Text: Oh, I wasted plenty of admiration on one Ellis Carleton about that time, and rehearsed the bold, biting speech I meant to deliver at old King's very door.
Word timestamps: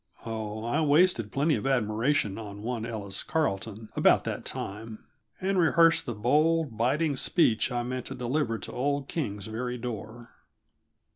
Oh, 0.25 0.65
I 0.65 0.81
wasted 0.81 1.31
plenty 1.31 1.53
of 1.53 1.67
admiration 1.67 2.39
on 2.39 2.63
one 2.63 2.87
Ellis 2.87 3.21
Carleton 3.21 3.89
about 3.95 4.23
that 4.23 4.45
time, 4.45 5.05
and 5.39 5.59
rehearsed 5.59 6.07
the 6.07 6.15
bold, 6.15 6.75
biting 6.75 7.15
speech 7.15 7.71
I 7.71 7.83
meant 7.83 8.07
to 8.07 8.15
deliver 8.15 8.55
at 8.55 8.67
old 8.67 9.07
King's 9.07 9.45
very 9.45 9.77
door. 9.77 10.31